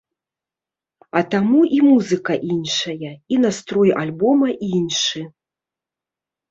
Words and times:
А 1.19 1.23
таму 1.33 1.59
і 1.75 1.81
музыка 1.89 2.33
іншая, 2.57 3.11
і 3.37 3.41
настрой 3.45 3.89
альбома 4.01 4.47
іншы. 4.77 5.21